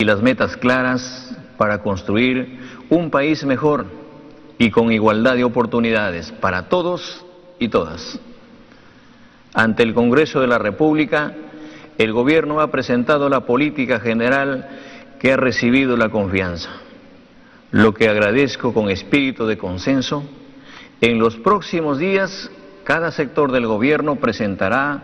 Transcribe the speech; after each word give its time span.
y 0.00 0.04
las 0.06 0.22
metas 0.22 0.56
claras 0.56 1.30
para 1.58 1.82
construir 1.82 2.58
un 2.88 3.10
país 3.10 3.44
mejor 3.44 3.84
y 4.56 4.70
con 4.70 4.90
igualdad 4.90 5.36
de 5.36 5.44
oportunidades 5.44 6.32
para 6.32 6.70
todos 6.70 7.22
y 7.58 7.68
todas. 7.68 8.18
Ante 9.52 9.82
el 9.82 9.92
Congreso 9.92 10.40
de 10.40 10.46
la 10.46 10.56
República, 10.56 11.34
el 11.98 12.14
Gobierno 12.14 12.62
ha 12.62 12.70
presentado 12.70 13.28
la 13.28 13.40
política 13.40 14.00
general 14.00 14.70
que 15.20 15.34
ha 15.34 15.36
recibido 15.36 15.98
la 15.98 16.08
confianza, 16.08 16.70
lo 17.70 17.92
que 17.92 18.08
agradezco 18.08 18.72
con 18.72 18.88
espíritu 18.88 19.46
de 19.46 19.58
consenso. 19.58 20.24
En 21.02 21.18
los 21.18 21.36
próximos 21.36 21.98
días, 21.98 22.50
cada 22.84 23.10
sector 23.10 23.52
del 23.52 23.66
Gobierno 23.66 24.16
presentará 24.16 25.02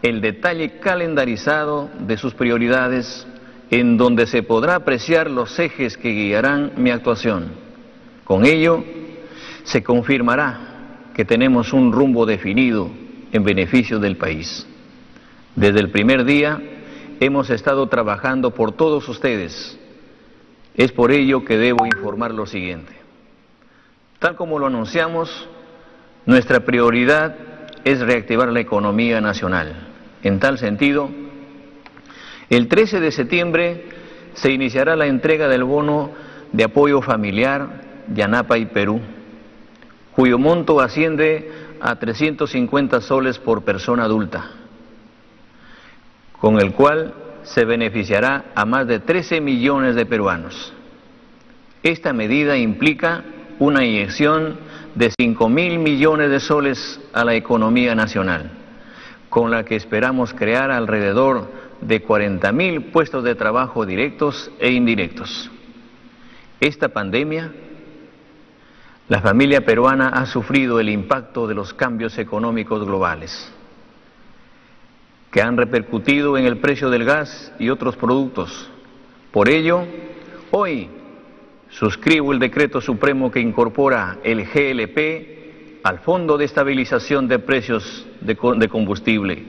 el 0.00 0.22
detalle 0.22 0.78
calendarizado 0.80 1.90
de 2.00 2.16
sus 2.16 2.32
prioridades, 2.32 3.26
en 3.70 3.96
donde 3.96 4.26
se 4.26 4.42
podrá 4.42 4.76
apreciar 4.76 5.30
los 5.30 5.58
ejes 5.58 5.96
que 5.96 6.10
guiarán 6.10 6.72
mi 6.76 6.90
actuación. 6.90 7.52
Con 8.24 8.44
ello, 8.44 8.84
se 9.64 9.82
confirmará 9.82 11.10
que 11.14 11.24
tenemos 11.24 11.72
un 11.72 11.92
rumbo 11.92 12.24
definido 12.24 12.90
en 13.32 13.44
beneficio 13.44 13.98
del 13.98 14.16
país. 14.16 14.66
Desde 15.54 15.80
el 15.80 15.90
primer 15.90 16.24
día 16.24 16.60
hemos 17.20 17.50
estado 17.50 17.86
trabajando 17.88 18.54
por 18.54 18.72
todos 18.72 19.08
ustedes. 19.08 19.78
Es 20.74 20.92
por 20.92 21.10
ello 21.10 21.44
que 21.44 21.58
debo 21.58 21.84
informar 21.84 22.32
lo 22.32 22.46
siguiente. 22.46 22.92
Tal 24.18 24.36
como 24.36 24.58
lo 24.58 24.66
anunciamos, 24.66 25.48
nuestra 26.24 26.60
prioridad 26.60 27.36
es 27.84 28.00
reactivar 28.00 28.48
la 28.52 28.60
economía 28.60 29.20
nacional. 29.20 29.88
En 30.22 30.40
tal 30.40 30.58
sentido, 30.58 31.10
el 32.50 32.68
13 32.68 33.00
de 33.00 33.12
septiembre 33.12 33.84
se 34.34 34.50
iniciará 34.52 34.96
la 34.96 35.06
entrega 35.06 35.48
del 35.48 35.64
bono 35.64 36.10
de 36.52 36.64
apoyo 36.64 37.02
familiar 37.02 37.82
Yanapa 38.14 38.58
y 38.58 38.66
Perú, 38.66 39.00
cuyo 40.14 40.38
monto 40.38 40.80
asciende 40.80 41.50
a 41.80 41.96
350 41.96 43.00
soles 43.00 43.38
por 43.38 43.62
persona 43.62 44.04
adulta 44.04 44.50
con 46.40 46.60
el 46.60 46.72
cual 46.72 47.14
se 47.42 47.64
beneficiará 47.64 48.46
a 48.54 48.64
más 48.64 48.86
de 48.86 49.00
13 49.00 49.40
millones 49.40 49.94
de 49.94 50.06
peruanos. 50.06 50.72
Esta 51.82 52.12
medida 52.12 52.56
implica 52.56 53.24
una 53.58 53.84
inyección 53.84 54.56
de 54.94 55.12
5 55.18 55.48
mil 55.48 55.78
millones 55.78 56.30
de 56.30 56.40
soles 56.40 57.00
a 57.12 57.24
la 57.24 57.34
economía 57.34 57.94
nacional, 57.94 58.50
con 59.28 59.50
la 59.50 59.64
que 59.64 59.76
esperamos 59.76 60.32
crear 60.32 60.70
alrededor 60.70 61.50
de 61.80 62.02
40 62.02 62.52
mil 62.52 62.84
puestos 62.86 63.24
de 63.24 63.34
trabajo 63.34 63.86
directos 63.86 64.50
e 64.58 64.70
indirectos. 64.70 65.50
Esta 66.60 66.88
pandemia, 66.88 67.52
la 69.08 69.20
familia 69.20 69.64
peruana 69.64 70.08
ha 70.08 70.26
sufrido 70.26 70.80
el 70.80 70.88
impacto 70.88 71.46
de 71.46 71.54
los 71.54 71.72
cambios 71.72 72.18
económicos 72.18 72.84
globales 72.84 73.52
que 75.30 75.42
han 75.42 75.56
repercutido 75.56 76.38
en 76.38 76.46
el 76.46 76.58
precio 76.58 76.90
del 76.90 77.04
gas 77.04 77.52
y 77.58 77.68
otros 77.68 77.96
productos. 77.96 78.70
Por 79.30 79.48
ello, 79.48 79.84
hoy 80.50 80.88
suscribo 81.68 82.32
el 82.32 82.38
decreto 82.38 82.80
supremo 82.80 83.30
que 83.30 83.40
incorpora 83.40 84.18
el 84.24 84.44
GLP 84.44 85.82
al 85.82 85.98
Fondo 86.00 86.38
de 86.38 86.46
Estabilización 86.46 87.28
de 87.28 87.38
Precios 87.38 88.06
de, 88.20 88.36
Combustible 88.68 89.44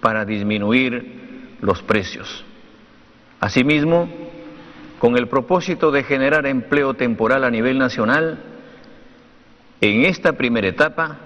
para 0.00 0.24
disminuir 0.24 1.19
los 1.60 1.82
precios. 1.82 2.44
Asimismo, 3.40 4.08
con 4.98 5.16
el 5.16 5.28
propósito 5.28 5.90
de 5.90 6.02
generar 6.02 6.46
empleo 6.46 6.94
temporal 6.94 7.44
a 7.44 7.50
nivel 7.50 7.78
nacional, 7.78 8.38
en 9.80 10.04
esta 10.04 10.34
primera 10.34 10.68
etapa 10.68 11.18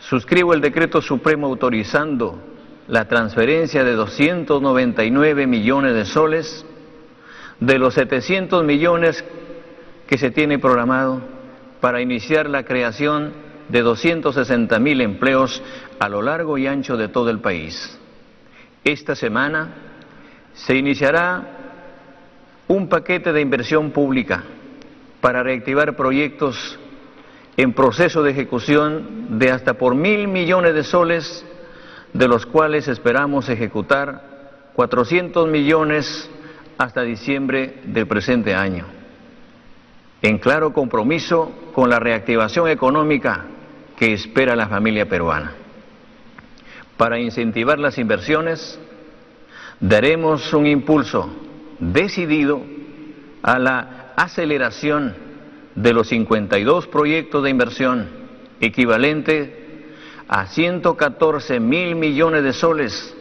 suscribo 0.00 0.54
el 0.54 0.60
decreto 0.60 1.00
supremo 1.00 1.46
autorizando 1.46 2.42
la 2.88 3.06
transferencia 3.06 3.84
de 3.84 3.92
299 3.92 5.46
millones 5.46 5.94
de 5.94 6.04
soles 6.04 6.66
de 7.60 7.78
los 7.78 7.94
700 7.94 8.64
millones 8.64 9.24
que 10.08 10.18
se 10.18 10.32
tiene 10.32 10.58
programado 10.58 11.20
para 11.80 12.00
iniciar 12.00 12.50
la 12.50 12.64
creación 12.64 13.32
de 13.68 13.82
260 13.82 14.78
mil 14.80 15.00
empleos 15.00 15.62
a 16.00 16.08
lo 16.08 16.22
largo 16.22 16.58
y 16.58 16.66
ancho 16.66 16.96
de 16.96 17.08
todo 17.08 17.30
el 17.30 17.38
país. 17.38 17.98
Esta 18.84 19.14
semana 19.14 19.68
se 20.54 20.74
iniciará 20.74 21.46
un 22.68 22.88
paquete 22.88 23.32
de 23.32 23.40
inversión 23.40 23.92
pública 23.92 24.42
para 25.20 25.42
reactivar 25.42 25.94
proyectos 25.94 26.78
en 27.56 27.74
proceso 27.74 28.22
de 28.22 28.32
ejecución 28.32 29.38
de 29.38 29.50
hasta 29.50 29.74
por 29.74 29.94
mil 29.94 30.26
millones 30.26 30.74
de 30.74 30.82
soles 30.82 31.44
de 32.12 32.28
los 32.28 32.44
cuales 32.44 32.88
esperamos 32.88 33.48
ejecutar 33.48 34.70
400 34.74 35.48
millones 35.48 36.28
hasta 36.76 37.02
diciembre 37.02 37.80
del 37.84 38.06
presente 38.06 38.54
año, 38.54 38.86
en 40.22 40.38
claro 40.38 40.72
compromiso 40.72 41.52
con 41.72 41.88
la 41.88 42.00
reactivación 42.00 42.68
económica 42.68 43.44
que 43.96 44.12
espera 44.12 44.56
la 44.56 44.68
familia 44.68 45.08
peruana. 45.08 45.61
Para 47.02 47.18
incentivar 47.18 47.80
las 47.80 47.98
inversiones, 47.98 48.78
daremos 49.80 50.54
un 50.54 50.68
impulso 50.68 51.28
decidido 51.80 52.62
a 53.42 53.58
la 53.58 54.12
aceleración 54.14 55.12
de 55.74 55.94
los 55.94 56.06
52 56.10 56.86
proyectos 56.86 57.42
de 57.42 57.50
inversión 57.50 58.08
equivalente 58.60 59.88
a 60.28 60.46
114 60.46 61.58
mil 61.58 61.96
millones 61.96 62.44
de 62.44 62.52
soles, 62.52 63.16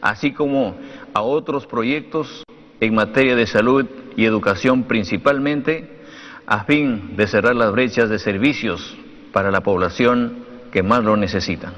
así 0.00 0.32
como 0.32 0.78
a 1.12 1.20
otros 1.20 1.66
proyectos 1.66 2.44
en 2.80 2.94
materia 2.94 3.36
de 3.36 3.46
salud 3.46 3.84
y 4.16 4.24
educación 4.24 4.84
principalmente, 4.84 5.98
a 6.46 6.64
fin 6.64 7.14
de 7.14 7.26
cerrar 7.26 7.56
las 7.56 7.72
brechas 7.72 8.08
de 8.08 8.20
servicios 8.20 8.96
para 9.34 9.50
la 9.50 9.60
población 9.60 10.46
que 10.72 10.82
más 10.82 11.04
lo 11.04 11.14
necesita. 11.18 11.74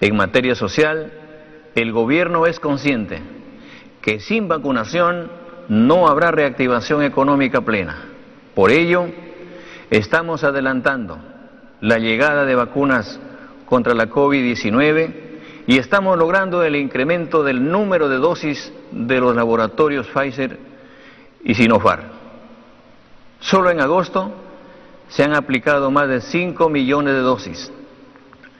En 0.00 0.16
materia 0.16 0.54
social, 0.54 1.12
el 1.74 1.92
gobierno 1.92 2.46
es 2.46 2.58
consciente 2.58 3.20
que 4.00 4.20
sin 4.20 4.48
vacunación 4.48 5.30
no 5.68 6.08
habrá 6.08 6.30
reactivación 6.30 7.02
económica 7.02 7.60
plena. 7.60 8.04
Por 8.54 8.70
ello, 8.70 9.06
estamos 9.90 10.42
adelantando 10.42 11.18
la 11.80 11.98
llegada 11.98 12.44
de 12.44 12.54
vacunas 12.54 13.20
contra 13.66 13.94
la 13.94 14.08
COVID-19 14.08 15.14
y 15.66 15.78
estamos 15.78 16.18
logrando 16.18 16.64
el 16.64 16.76
incremento 16.76 17.44
del 17.44 17.70
número 17.70 18.08
de 18.08 18.16
dosis 18.16 18.72
de 18.90 19.20
los 19.20 19.36
laboratorios 19.36 20.06
Pfizer 20.08 20.58
y 21.44 21.54
Sinopharm. 21.54 22.04
Solo 23.40 23.70
en 23.70 23.80
agosto 23.80 24.32
se 25.08 25.24
han 25.24 25.34
aplicado 25.34 25.90
más 25.90 26.08
de 26.08 26.20
5 26.20 26.68
millones 26.68 27.14
de 27.14 27.20
dosis, 27.20 27.72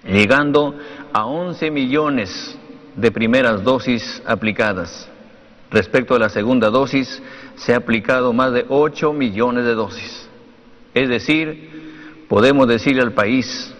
llegando 0.05 0.75
a 1.13 1.27
11 1.27 1.71
millones 1.71 2.59
de 2.97 3.11
primeras 3.11 3.63
dosis 3.63 4.23
aplicadas. 4.27 5.09
Respecto 5.71 6.15
a 6.15 6.19
la 6.19 6.29
segunda 6.29 6.71
dosis, 6.71 7.23
se 7.57 7.75
ha 7.75 7.79
aplicado 7.79 8.33
más 8.33 8.53
de 8.53 8.65
8 8.69 9.13
millones 9.13 9.65
de 9.65 9.75
dosis. 9.75 10.29
Es 10.95 11.09
decir, 11.09 12.25
podemos 12.29 12.67
decirle 12.67 13.03
al 13.03 13.13
país 13.13 13.73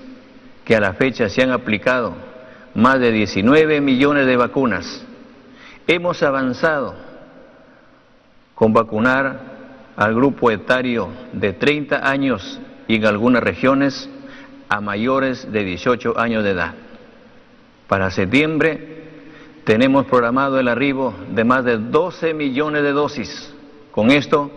que 0.65 0.77
a 0.77 0.81
la 0.81 0.95
fecha 0.95 1.29
se 1.29 1.43
han 1.43 1.51
aplicado 1.51 2.15
más 2.75 3.01
de 3.01 3.11
19 3.11 3.81
millones 3.81 4.27
de 4.27 4.37
vacunas. 4.37 5.05
Hemos 5.87 6.23
avanzado 6.23 6.95
con 8.55 8.73
vacunar 8.73 9.41
al 9.97 10.15
grupo 10.15 10.51
etario 10.51 11.09
de 11.33 11.53
30 11.53 12.09
años 12.09 12.61
y 12.87 12.97
en 12.97 13.07
algunas 13.07 13.43
regiones 13.43 14.09
a 14.71 14.81
mayores 14.81 15.51
de 15.53 15.65
18 15.65 16.19
años 16.19 16.45
de 16.45 16.53
edad. 16.53 16.75
Para 17.89 18.11
septiembre 18.13 19.01
tenemos 19.65 20.07
programado 20.07 20.59
el 20.61 20.69
arribo 20.69 21.13
de 21.33 21.45
más 21.45 21.65
de 21.65 21.77
12 21.77 22.33
millones 22.35 22.83
de 22.83 22.93
dosis. 22.93 23.53
Con 23.91 24.13
esto 24.13 24.51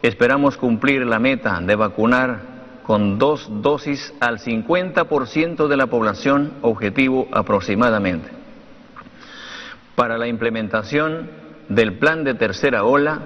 esperamos 0.00 0.56
cumplir 0.56 1.04
la 1.04 1.18
meta 1.18 1.60
de 1.60 1.74
vacunar 1.74 2.40
con 2.84 3.18
dos 3.18 3.48
dosis 3.60 4.14
al 4.20 4.38
50% 4.38 5.66
de 5.66 5.76
la 5.76 5.88
población 5.88 6.54
objetivo 6.62 7.28
aproximadamente. 7.32 8.30
Para 9.96 10.16
la 10.16 10.28
implementación 10.28 11.30
del 11.68 11.98
plan 11.98 12.22
de 12.22 12.34
tercera 12.34 12.84
ola, 12.84 13.22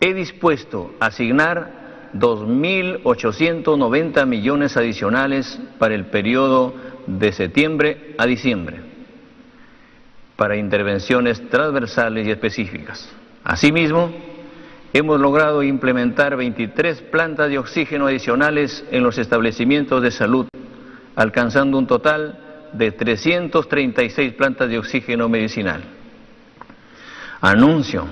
he 0.00 0.12
dispuesto 0.12 0.92
asignar 1.00 1.85
2.890 2.14 4.26
millones 4.26 4.76
adicionales 4.76 5.60
para 5.78 5.94
el 5.94 6.06
periodo 6.06 6.74
de 7.06 7.30
septiembre 7.32 8.16
a 8.18 8.26
diciembre 8.26 8.86
para 10.36 10.56
intervenciones 10.56 11.48
transversales 11.48 12.26
y 12.26 12.30
específicas. 12.30 13.08
Asimismo, 13.42 14.12
hemos 14.92 15.18
logrado 15.18 15.62
implementar 15.62 16.36
23 16.36 17.02
plantas 17.02 17.48
de 17.48 17.58
oxígeno 17.58 18.06
adicionales 18.06 18.84
en 18.90 19.02
los 19.02 19.18
establecimientos 19.18 20.02
de 20.02 20.10
salud, 20.10 20.46
alcanzando 21.16 21.78
un 21.78 21.86
total 21.86 22.38
de 22.72 22.92
336 22.92 24.34
plantas 24.34 24.68
de 24.68 24.78
oxígeno 24.78 25.28
medicinal. 25.28 25.82
Anuncio 27.40 28.06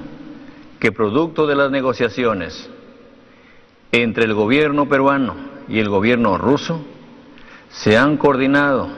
que 0.80 0.92
producto 0.92 1.46
de 1.46 1.56
las 1.56 1.70
negociaciones 1.70 2.70
entre 4.02 4.24
el 4.24 4.34
gobierno 4.34 4.88
peruano 4.88 5.36
y 5.68 5.78
el 5.78 5.88
gobierno 5.88 6.36
ruso, 6.36 6.84
se 7.68 7.96
han 7.96 8.16
coordinado 8.16 8.88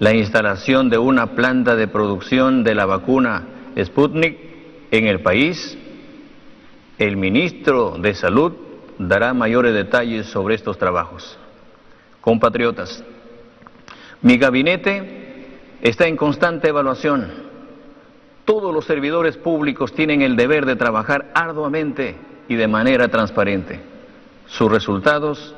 la 0.00 0.14
instalación 0.14 0.90
de 0.90 0.98
una 0.98 1.36
planta 1.36 1.76
de 1.76 1.86
producción 1.86 2.64
de 2.64 2.74
la 2.74 2.86
vacuna 2.86 3.44
Sputnik 3.80 4.36
en 4.90 5.06
el 5.06 5.20
país. 5.20 5.78
El 6.98 7.16
ministro 7.16 7.96
de 7.98 8.14
Salud 8.14 8.52
dará 8.98 9.32
mayores 9.32 9.74
detalles 9.74 10.26
sobre 10.26 10.56
estos 10.56 10.76
trabajos. 10.76 11.38
Compatriotas, 12.20 13.04
mi 14.22 14.38
gabinete 14.38 15.46
está 15.82 16.08
en 16.08 16.16
constante 16.16 16.68
evaluación. 16.68 17.30
Todos 18.44 18.74
los 18.74 18.86
servidores 18.86 19.36
públicos 19.36 19.92
tienen 19.92 20.22
el 20.22 20.34
deber 20.34 20.66
de 20.66 20.74
trabajar 20.74 21.30
arduamente 21.32 22.16
y 22.48 22.56
de 22.56 22.68
manera 22.68 23.08
transparente. 23.08 23.80
Sus 24.46 24.70
resultados 24.70 25.54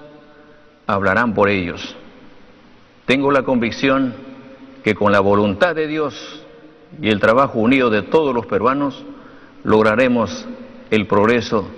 hablarán 0.87 1.35
por 1.35 1.49
ellos. 1.49 1.97
Tengo 3.05 3.31
la 3.31 3.43
convicción 3.43 4.15
que 4.83 4.95
con 4.95 5.13
la 5.13 5.21
voluntad 5.21 5.75
de 5.75 5.87
Dios 5.87 6.45
y 7.01 7.11
el 7.11 7.21
trabajo 7.21 7.59
unido 7.59 7.91
de 7.91 8.03
todos 8.03 8.35
los 8.35 8.47
peruanos 8.47 9.05
lograremos 9.65 10.47
el 10.91 11.07
progreso 11.07 11.69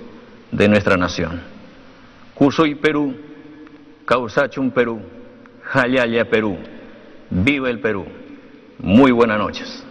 de 0.53 0.69
nuestra 0.69 0.97
nación. 0.97 1.43
Cusoy 2.35 2.75
Perú, 2.77 3.15
Causachum 4.05 4.71
Perú, 4.71 5.01
Jayaya 5.63 6.29
Perú, 6.29 6.57
viva 7.31 7.71
el 7.71 7.81
Perú. 7.81 8.07
Muy 8.79 9.13
buenas 9.13 9.39
noches. 9.39 9.85